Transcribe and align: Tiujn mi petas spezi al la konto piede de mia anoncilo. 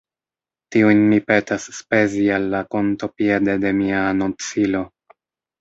Tiujn 0.75 1.01
mi 1.11 1.19
petas 1.27 1.67
spezi 1.81 2.23
al 2.39 2.49
la 2.55 2.63
konto 2.77 3.11
piede 3.21 3.59
de 3.67 3.77
mia 3.83 4.03
anoncilo. 4.15 4.83